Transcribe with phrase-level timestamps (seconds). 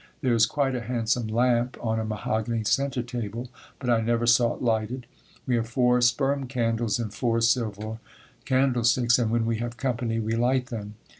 [0.21, 4.55] There is quite a handsome lamp on a mahogany center table, but I never saw
[4.55, 5.05] it lighted.
[5.45, 7.99] We have four sperm candles in four silver
[8.43, 10.95] candlesticks and when we have company we light them.